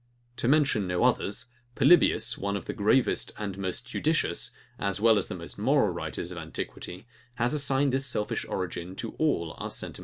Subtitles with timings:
[0.37, 1.45] To mention no others,
[1.75, 6.39] Polybius, one of the gravest and most judicious, as well as most moral writers of
[6.39, 9.99] antiquity, has assigned this selfish origin to all our sentiments of virtue.